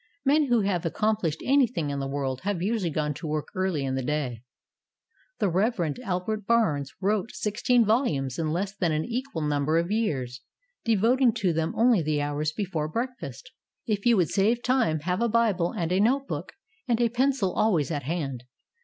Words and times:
Men 0.25 0.45
who 0.47 0.61
have 0.61 0.83
accomplished 0.83 1.41
anything 1.45 1.91
in 1.91 1.99
the 1.99 2.07
world 2.07 2.41
have 2.41 2.59
usually 2.59 2.89
gone 2.89 3.13
to 3.13 3.27
work 3.27 3.49
early 3.53 3.85
in 3.85 3.93
the 3.93 4.01
day. 4.01 4.41
The 5.37 5.47
Rev. 5.47 5.93
Albert 6.03 6.47
Barnes 6.47 6.91
wrote 7.01 7.29
sixteen 7.35 7.85
volumes 7.85 8.39
in 8.39 8.49
less 8.49 8.75
than 8.75 8.91
an 8.91 9.05
equal 9.05 9.43
number 9.43 9.77
of 9.77 9.91
years, 9.91 10.41
devoting 10.83 11.31
to 11.33 11.53
them 11.53 11.75
only 11.77 12.01
the 12.01 12.19
hours 12.19 12.51
before 12.51 12.87
breakfast. 12.87 13.51
If 13.85 14.07
you 14.07 14.17
would 14.17 14.29
save 14.29 14.63
time, 14.63 15.01
have 15.01 15.21
a 15.21 15.29
Bible, 15.29 15.71
a 15.73 15.85
note 15.99 16.27
book 16.27 16.53
and 16.87 16.99
a 16.99 17.07
pencil 17.09 17.53
always 17.53 17.91
at 17.91 18.01
hand. 18.01 18.41